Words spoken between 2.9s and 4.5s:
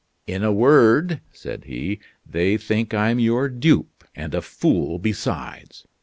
I'm your dupe and a